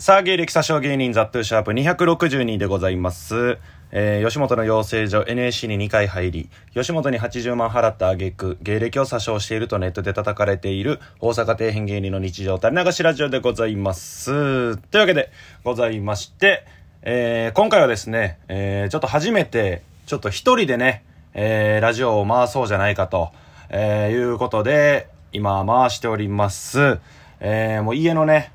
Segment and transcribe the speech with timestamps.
[0.00, 3.58] さあ、芸歴詐称芸人ザットゥーシャープ262でございます。
[3.90, 14.76] えー、吉本の養成所 NSC に2回入り、吉本に80万払った挙句、芸歴を詐称しているとネットで叩かれている大阪底辺芸人の日常垂れ流しラジオでございます。
[14.76, 15.32] というわけで
[15.64, 16.64] ございまして、
[17.02, 21.02] えー、今回はですね、えー、ちょっと初めて、ちょっと一人でね、
[21.34, 23.32] えー、ラジオを回そうじゃないかと、
[23.68, 27.00] えー、いうことで、今回しております。
[27.40, 28.52] えー、もう家のね、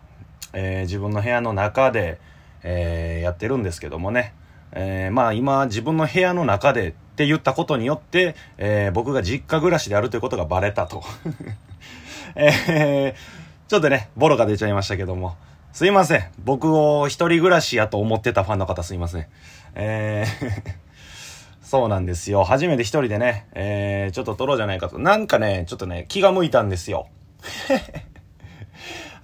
[0.54, 2.20] えー自分の部屋の中で、
[2.64, 4.34] えーやってるんですけどもね、
[4.72, 11.04] えーまあ今自分の部屋の中でって言ったことによって、えー僕が実家暮らしであるということがバレたと。
[12.36, 15.36] えーちょっとね、ボロが出ちゃいましたけども。
[15.72, 16.24] すいません。
[16.44, 19.26] 僕を一人暮らしやと思ってたファンの方すいません。
[19.74, 20.74] えー
[21.66, 22.44] そうなんですよ。
[22.44, 24.99] 初めて一人でね、えーちょっと撮ろうじゃないかと。
[24.99, 27.08] なんかね、ちょっとね、気が向いたんですよ。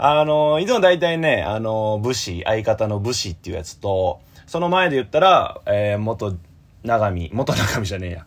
[0.01, 6.37] あの、いつも大体ね、あの、武士、相方の武士っていうやつと、その前で言ったら、えー元
[6.85, 8.25] 長見、元長見じゃねえや。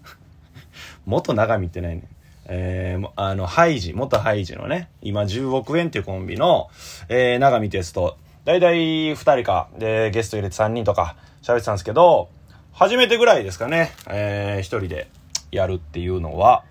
[1.07, 2.03] 元長見ってないね。
[2.45, 6.69] えーあの、ハイジ、元ハイジのね、今10億円っていうコンビの、
[7.09, 12.29] えー、長見ってやつと、大体2人か、で、ゲスト入れて3人とか喋ってたんですけど、
[12.75, 15.09] 初めてぐらいですかね、えー、一人で
[15.51, 16.65] やるっていうのは。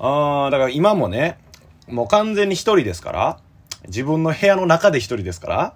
[0.00, 1.38] あだから今もね、
[1.86, 3.38] もう完全に一人ですから、
[3.86, 5.74] 自分の部屋の中で一人ですから、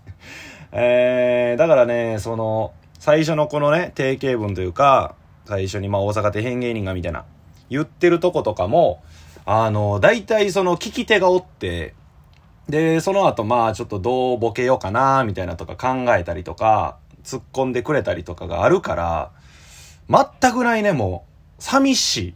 [0.72, 7.24] えー、だからね、その、最初のこのね、定型文というか、最初にまあ大阪底辺芸人がみたいな、
[7.70, 9.02] 言ってるとことかも、
[9.44, 11.94] あの、大体その聞き手がおって、
[12.68, 19.30] で、その後まあちょっとどうボケようかな、みたいなとか考えたりとか、突っ込んでくれたりとかがあるから、
[20.08, 21.26] 全くないね、も
[21.58, 22.34] う、寂しい。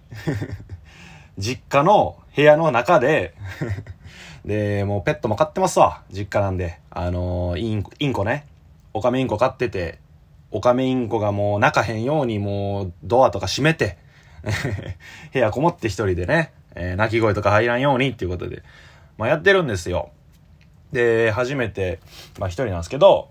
[1.38, 3.34] 実家の部屋の中で、
[4.44, 6.80] で、もうペットも飼ってますわ、実家なんで。
[6.91, 8.46] あのインコ、インコね。
[8.92, 9.98] オカメインコ飼ってて、
[10.50, 13.98] オカメインコがもう泣かへんようにもうドアとか閉めて、
[15.33, 18.62] 部屋こもって一人でね、えー泣き声とか入らんようにっていうことで、
[19.18, 20.11] まあやってるんですよ。
[20.92, 22.01] で、初めて、
[22.39, 23.28] まあ一人なんですけど、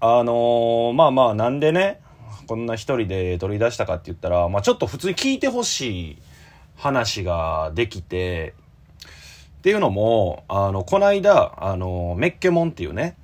[0.00, 2.00] あのーまあまあなんでね、
[2.46, 6.22] こんな一人で取り出したかって言ったら、まあちょっと普通に聞いてほしい
[6.76, 8.54] 話ができて、
[9.58, 13.16] っていうのも、あの、こないだ、あの、メッケモンっていうね、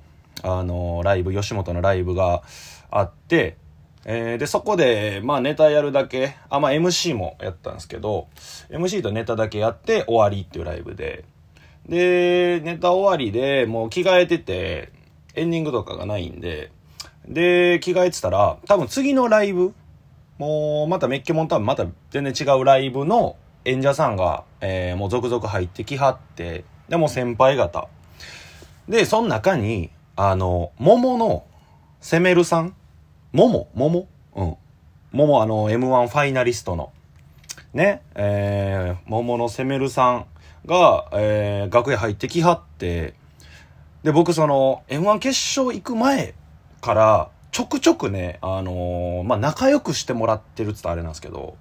[0.43, 2.43] あの、ライブ、吉本のライブが
[2.91, 3.55] あって、
[4.03, 8.27] えーで、そこで、まあネタやるだけ、あ、まあ MC もやったんですけど、
[8.69, 11.23] MC とネタだけやって終わりっていうライブで、
[11.87, 14.91] で、ネタ終わりでもう着替えてて、
[15.35, 16.71] エンディングとかがないんで、
[17.27, 19.73] で、着替えてたら、多分次のライブ、
[20.37, 27.87] もうまたメッケモン多分また全然違うライブの演者さんが、えーもう続々入ってきはって、でも先輩方。
[28.87, 31.45] で、その中に、あの、桃の
[31.99, 32.75] セメルさん？
[33.33, 33.67] 桃？
[33.73, 34.07] 桃？
[34.35, 34.55] うん。
[35.11, 36.91] 桃、あの、M1 ファイナリストの。
[37.73, 40.25] ね、えー、桃のセメルさん
[40.65, 43.15] が、えー、楽屋入ってきはって、
[44.03, 46.35] で、僕その、M1 決勝行く前
[46.81, 51.57] から、ちょくちょくね、あのーまあ、仲良くしてもらってるって言ったらあれなんですけど、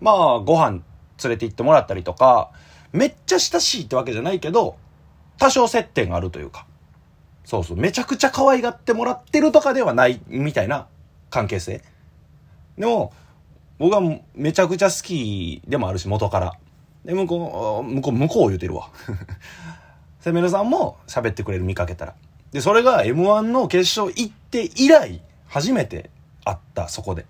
[0.00, 0.80] まあ、ご飯
[1.22, 2.50] 連れて行ってもらったりとか、
[2.92, 4.76] めっちゃ親しいってわけじゃないけど、
[5.38, 6.66] 多少接点があるというか、
[7.44, 10.86] そうそう、めちゃくちゃ可愛がってもらってるとかではない、みたいな
[11.30, 11.82] 関係性。
[12.78, 13.12] でも、
[13.78, 14.02] 僕は
[14.34, 16.52] めちゃくちゃ好きでもあるし、元から。
[17.04, 18.90] で、向こう、向こう、向こう言うてるわ。
[20.20, 22.14] セメルさんも喋ってくれる見かけたら。
[22.52, 26.10] で、それが M1 の決勝行って以来、初めて
[26.44, 27.24] 会った、そこで。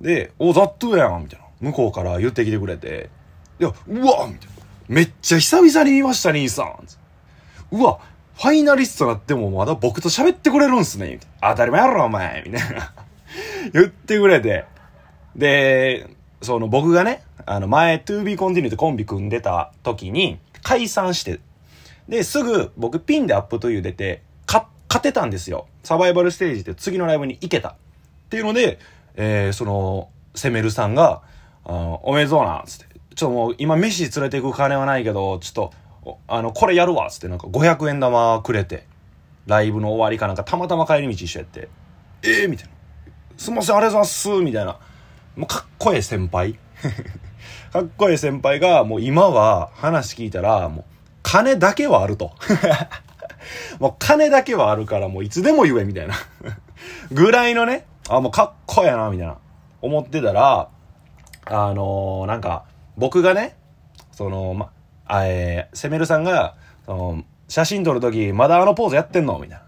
[0.00, 1.46] で、お、ザットゥやんみたいな。
[1.60, 3.10] 向こうから言ってきてくれて、
[3.60, 4.58] いや、うわみたいな。
[4.88, 6.86] めっちゃ久々に見ました、兄さん。
[7.70, 7.98] うわ、
[8.36, 11.20] ファイナリストなってもまだ僕と喋ってくれるんすね。
[11.42, 12.44] 当たり前やろ、お前。
[12.46, 12.92] みたいな。
[13.74, 14.64] 言ってくれて。
[15.36, 16.08] で、
[16.40, 21.40] その僕がね、あの前 To be Continue ってコンビ組んでた時に解散して、
[22.08, 25.66] で、すぐ僕ピンでアップという出て、か、勝てたんですよ。
[25.82, 27.70] サバイバルステージで次のライブに行けた。
[27.70, 27.74] っ
[28.30, 28.78] ていうので、
[29.16, 31.22] えー、その、セメルさんが、
[31.68, 32.86] あ、おめでとうな、つって。
[33.14, 35.70] ちょっともう今飯連れて行く金はないけど、ちょっ
[36.06, 38.86] と、あの、これやるわ、つってなんか500円玉くれて、
[39.46, 41.68] ライブの終わりかなんかたまたま帰り道一緒やって、
[42.22, 42.72] えー、みたいな。
[43.36, 44.78] すいません、ありがとうございます、みたいな。
[45.36, 46.58] もうかっこええ先輩
[47.72, 50.84] かっこええ先輩が、もう今は話聞いたら、もう
[51.22, 52.32] 金だけはあると。
[53.78, 56.14] もう金だけはあるから、もういつでも言え、みたいな。
[57.12, 59.38] ぐらいのね、あ、もうかっこええな、みたいな。
[59.80, 60.68] 思ってたら、
[61.50, 62.64] あのーなんか、
[62.96, 63.56] 僕がね、
[64.12, 64.70] その、ま、
[65.06, 69.62] あえー、セメルさんが、その、写真撮るとき、まだあのポーズやってんのみたいな。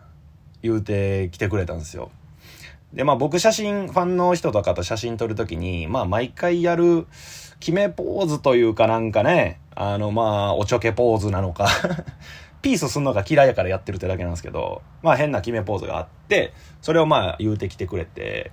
[0.63, 2.11] 言うて来てくれたんですよ。
[2.93, 7.07] で、まあ僕写真、ファンの人とかと写真撮るときに、まあ毎回やる
[7.61, 11.69] 決めポーズというかなんかね、あのまあおちょけポーズなのか
[12.61, 18.51] ピースすんのが嫌いやからやってるってだけなんですけど、まあ変な決めポーズがあって、それをまあ言うてきてくれて、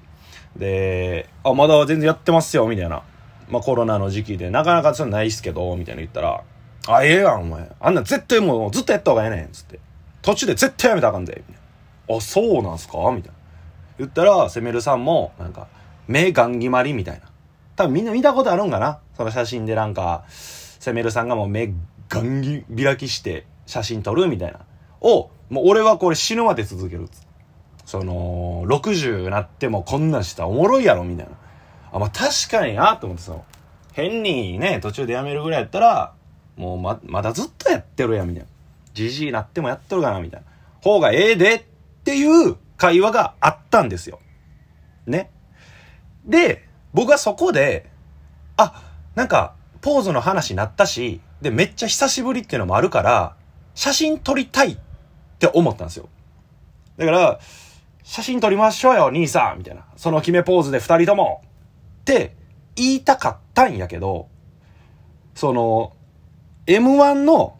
[0.55, 3.03] で、あ、まだ全然やってますよ、みたいな。
[3.49, 6.43] まあコロナの時期でなかなかそうないっすけど、みたいな言ったら、
[6.87, 7.69] あ、ええやん、お前。
[7.79, 9.79] あんな絶対もうずっとやった方がええねん、つって。
[10.21, 11.61] 途中で絶対やめたらあかんで、みたい
[12.09, 12.17] な。
[12.17, 12.97] あ、そうなんすか？
[13.11, 13.37] みたいな。
[13.99, 15.67] 言ったら、セメルさんも、なんか、
[16.07, 17.27] 目ガン決まりみたいな。
[17.75, 18.99] 多分みんな見たことあるんかな？
[19.15, 21.73] その写真でなんか、セメルさんがもう目
[22.09, 24.59] ガン開きして写真撮るみたいな。
[25.01, 27.09] を、もう俺はこれ死ぬまで続ける。
[27.85, 31.31] その、60なってもこんなんしたらおもろいやろみたいな。
[31.91, 33.45] あ、まあ確かになと思ってその、
[33.93, 36.13] 変にね、途中でやめるぐらいやったら、
[36.55, 38.49] もうま、まだずっとやってるやんみたいな。
[38.93, 40.47] じじいなってもやっとるかなみたいな。
[40.81, 41.63] 方がええでっ
[42.03, 44.19] ていう会話があったんですよ。
[45.05, 45.29] ね。
[46.25, 47.89] で、僕はそこで、
[48.57, 48.83] あ、
[49.15, 53.35] なんか、ポーズの話になったし、で、めっちゃ久しぶりっていうのもあるから、
[53.75, 54.77] 写真撮りたいっ
[55.39, 56.09] て思ったんですよ。
[56.97, 57.39] だから、
[58.03, 59.85] 写真撮りましょうよ、兄さんみたいな。
[59.95, 61.43] その決めポーズで二人とも
[62.07, 62.37] って
[62.77, 64.29] 言いたかったんやけど、
[65.35, 65.93] その、
[66.65, 67.59] M1 の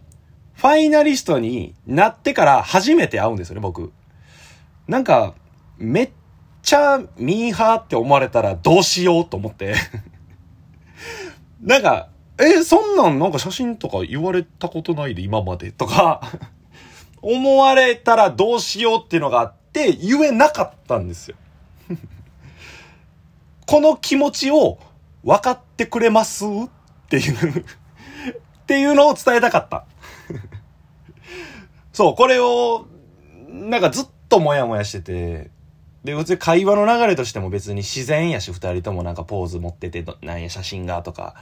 [0.54, 3.92] ファイナリストになってから初めて会うんですよね、僕。
[4.88, 5.34] なんか、
[5.78, 6.10] めっ
[6.62, 9.76] ちゃミーハーって思われたらどうしようと思って。
[11.62, 12.08] なんか、
[12.40, 16.22] え、そんなんなんか写真とか言われたことないで今までとか。
[17.22, 21.36] 思われたらどうしようっていうのがあって言えなかったんですよ。
[23.68, 24.80] この気持ちを
[25.24, 26.50] 分かってくれますっ
[27.10, 29.86] ていう っていうのを伝えたかった
[31.94, 32.88] そう、これを、
[33.50, 35.52] なんかずっともやもやしてて、
[36.06, 41.36] で、普通会話の流れとしても別に自然やし、二人ともなんかポーズ持ってて、なんや写真がとか。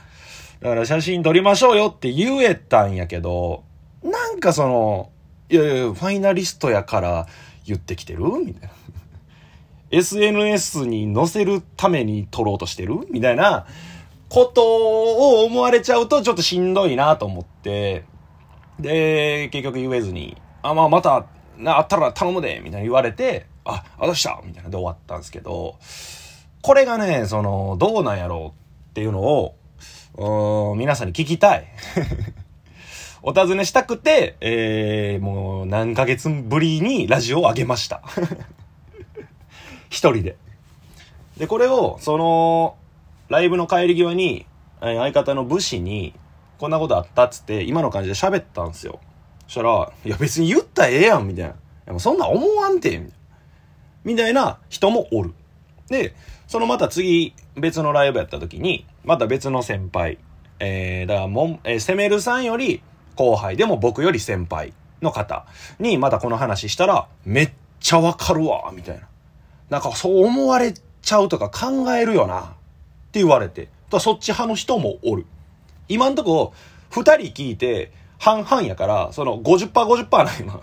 [0.60, 3.62] だから写真撮りましょうよって言えたんやけど、
[4.02, 5.10] なんかその、
[5.48, 7.26] いやいや、ファイナリストやから
[7.64, 8.74] 言ってきてるみたいな。
[9.96, 13.00] SNS に載せるために撮ろうとしてる？
[13.10, 13.66] みたいな
[14.28, 18.04] ことを思われちゃうとちょっとしんどいなと思って、
[18.78, 21.26] で、結局言えずに、あ、まあまた、
[21.56, 25.76] な、あったら頼むでみたいな言われて、あ、あざしたみたいなで終わったんですけど、
[26.62, 31.64] これがね、その、どうなんやろうっていうのを、皆さんに聞きたい。
[33.22, 38.02] お尋ねしたくて、えー、もう何ヶ月ぶりにラジオを上げました。
[39.96, 40.36] 一人で。
[41.38, 42.76] で、これを、その、
[43.30, 44.44] ライブの帰り際に、
[44.80, 46.12] 相方の武士に、
[46.58, 49.00] こんなことあったっつって、今の感じで喋ったんですよ。
[49.46, 51.54] そしたら、いや別に言ったらええやん、みたいな。
[51.88, 53.16] いもそんな思わんて、みたいな。
[54.04, 55.32] みたいな人もおる。
[55.88, 56.14] で、
[56.46, 60.18] そのまた次、別のライブやった時に、また別の先輩、
[60.58, 62.82] えー、だからもん、えー、セメルさんより
[63.14, 64.72] 後輩でも僕より先輩
[65.02, 65.46] の方
[65.78, 67.50] にまたこの話したら、めっ
[67.80, 69.08] ちゃわかるわ、みたいな。
[69.70, 72.44] なんかそう思われちゃうとか考えるよな、っ
[73.12, 73.68] て言われて。
[73.90, 75.26] だそっち派の人もおる。
[75.88, 76.52] 今んとこ、
[76.90, 80.60] 二人聞いて、半々やから、その50%、50%なん今。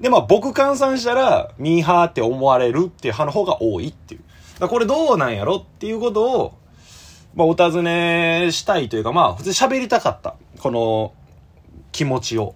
[0.00, 4.20] で、まあ僕換算したら、ミーハーって思われるっていう派の方が多いっていう。
[4.58, 6.54] だこれどうなんやろっていうことを、
[7.34, 10.36] まあお尋ねしたいというか、まあ普通喋りたかった。
[10.58, 11.12] この
[11.92, 12.54] 気持ちを。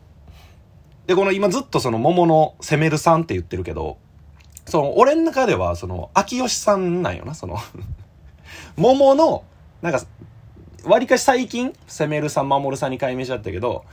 [1.07, 3.99] で、この今ずっとその桃の攻めるさんって言ってるけど、
[4.67, 7.59] その俺の中ではその秋吉さんなんよな、その
[8.77, 9.45] 桃の、
[9.83, 10.01] なんか
[10.85, 13.85] わりかし最近、セメルさん、守るさんに改名しちゃったけど、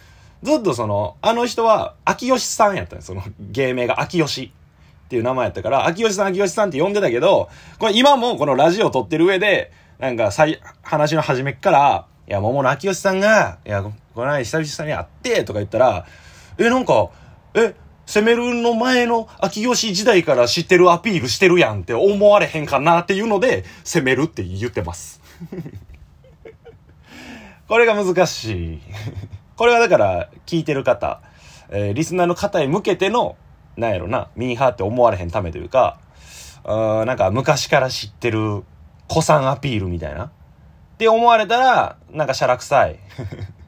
[0.44, 3.02] ずっとその、あの人は、秋吉さんやったね。
[3.02, 4.52] その、芸名が秋吉
[5.06, 7.50] っていう名前やったから、秋吉さん、秋吉さんって呼んでたけど、
[7.80, 13.92] これ今もこのラジオを撮ってる上で、なんか、最、話の始めっから、いや、桃の秋吉さんが、いや、こ
[14.26, 16.06] の間久々に会って、とか言ったら、
[16.58, 17.10] え、なんか、
[17.54, 17.76] え、
[18.12, 25.22] セメルの前の秋吉時代から知ってるアピールしてるやんって思われへんかなっていうので、セメルって言ってます。
[27.70, 28.82] これが難しい。
[29.56, 31.22] これはだから、聞いてる方、
[31.70, 33.38] えー、リスナーの方へ向けての、
[33.78, 35.98] なんやろな、ミーハーって思われへんためというか、
[36.66, 38.66] あなんか昔から知ってる、
[39.10, 40.26] 古参アピールみたいな。
[40.26, 40.30] っ
[40.98, 43.00] て思われたら、なんかしゃらくさい。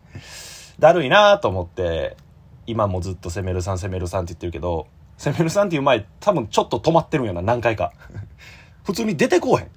[0.79, 2.17] だるいなと思って、
[2.65, 7.93] 今もずっとセメルさん、セメルさんって言ってるけど、セメルさんっていう前、多分ちょっと止まってるんよな、何回か。
[8.83, 9.67] 普通に出てこうへん。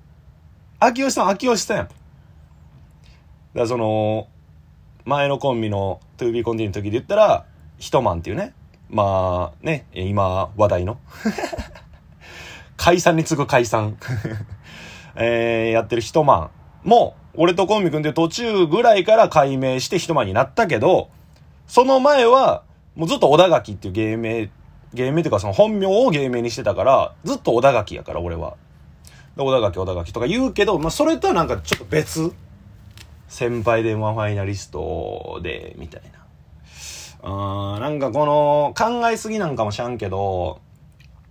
[0.78, 1.86] 秋吉さん、秋吉さんやん。
[1.86, 1.96] だか
[3.54, 4.28] らその、
[5.04, 7.44] 前のコンビの To be c o n t i n u の時で言ったら、
[7.78, 8.54] ヒトマンっていうね、
[8.88, 10.98] まあね、今話題の
[12.76, 13.96] 解散に次ぐ解散
[15.16, 16.50] えー、やってる一晩
[16.84, 21.10] も、俺とコンビ組んで途中ぐらいから解明して一晩になったけど、
[21.66, 22.62] その前は、
[22.96, 24.50] もうずっと小田垣っていう芸名、
[24.94, 28.56] 芸名っていうかその本名を芸名にしてたから、ずっと小田垣やから、俺は。
[29.36, 32.32] 小田垣、小田垣とか言うけど、まあ、それとはなんかちょっと別。
[33.28, 36.26] 先輩でマファイナリストで、みたいな。
[37.22, 40.60] あーなんかこの、考えすぎなんかもしゃんけど、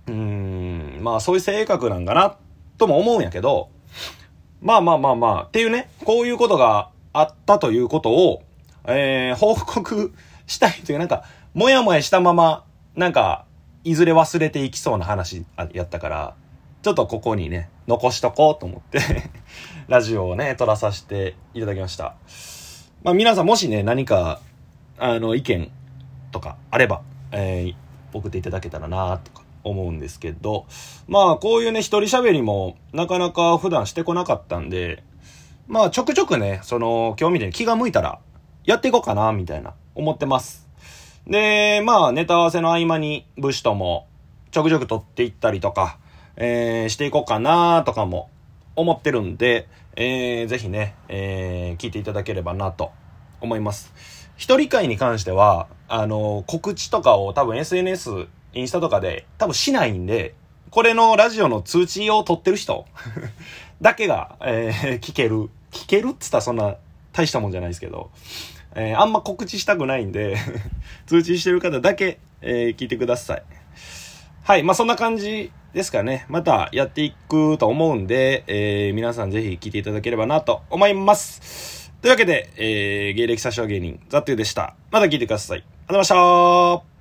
[0.07, 2.37] うん、まあそういう性格なんかな、
[2.77, 3.69] とも思うんやけど、
[4.61, 8.43] まあまあまあまあ、っていうね、こういうことがあったということを、
[8.85, 10.13] えー、報告
[10.47, 11.23] したいという、なんか、
[11.55, 12.65] もやもやしたまま、
[12.97, 13.45] なんか、
[13.85, 16.35] いずれ忘れていきそうな話やったから、
[16.81, 18.99] ちょっとここにね、残しとこうと思って
[19.87, 22.15] ラジオをね、撮らさせていただきました。
[23.03, 24.41] まあ皆さんもしね、何か、
[24.99, 25.71] あの、意見
[26.33, 27.75] とかあれば、えー、
[28.11, 30.65] 送っていただけたらなとか思うんですけど、
[31.07, 35.03] まあこういうね、一人喋りもなかなか普段してこなかったんで、
[35.69, 38.19] まあちょくちょくね、その、今日みたいに気が向いたら、
[38.65, 40.64] やっていこうかな、みたいな、思ってます。
[41.27, 44.07] で、まあネタ合わせの合間に、武士とも、
[44.51, 45.97] ちょくちょく撮っていったりとか、
[46.37, 48.29] えー、していこうかなとかも
[48.75, 52.91] 思ってるんで、えー、ぜひね、えー、聞いていただければなと
[53.41, 53.93] 思います。
[54.37, 60.35] 一人会に関しては、あの、告知とかを多分 SNS、インスタとかで多分しないんで、
[60.69, 62.85] これのラジオの通知を取ってる人
[63.81, 65.49] だけが、えー、聞ける。
[65.71, 66.75] 聞けるっつったらそんな
[67.11, 68.11] 大したもんじゃないですけど、
[68.75, 70.37] えー、あんま告知したくないんで
[71.07, 73.43] 通知してる方だけ、えー、聞いてください。
[74.43, 74.63] はい。
[74.63, 76.25] まあ、そんな感じですかね。
[76.29, 81.91] またやっていくと思うんで、えー、皆さんぜひ聞いていただければなと思います。
[82.01, 84.75] というわけで、えー、芸歴詐称芸人、ザットゥでした。
[84.91, 85.59] また聞いてください。
[85.59, 86.94] ありがとうございました